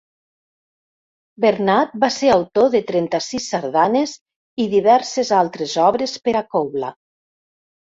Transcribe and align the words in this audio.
Bernat 1.43 1.93
va 2.03 2.09
ser 2.15 2.31
autor 2.37 2.71
de 2.77 2.81
trenta-sis 2.87 3.51
sardanes 3.53 4.15
i 4.65 4.69
diverses 4.73 5.33
altres 5.43 5.79
obres 5.93 6.19
per 6.27 6.37
a 6.43 6.45
cobla. 6.59 6.93